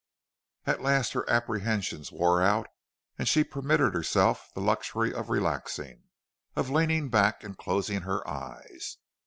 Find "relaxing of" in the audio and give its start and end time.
5.29-6.71